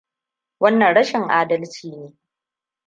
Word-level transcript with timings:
Wannan 0.59 0.93
rashin 0.95 1.27
adalci 1.29 1.91
ne. 1.91 2.13